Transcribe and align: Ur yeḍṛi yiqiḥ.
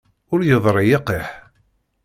Ur 0.33 0.39
yeḍṛi 0.47 0.83
yiqiḥ. 0.89 1.29